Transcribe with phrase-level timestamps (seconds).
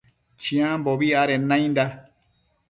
[0.43, 1.85] Chiambobi adenda nainda